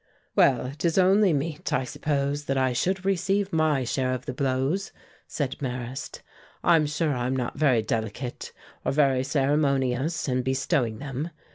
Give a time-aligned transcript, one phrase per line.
[0.35, 4.33] "Well, it is only meet, I suppose, that I should receive my share of the
[4.33, 4.91] blows,"
[5.27, 6.23] said Marrast.
[6.63, 8.51] "I'm sure I'm not very delicate
[8.83, 11.29] or very ceremonious in bestowing them.